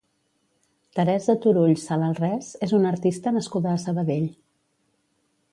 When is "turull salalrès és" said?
1.43-2.75